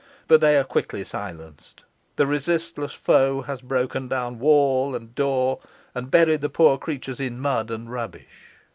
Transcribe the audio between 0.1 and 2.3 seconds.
But they are quickly silenced. The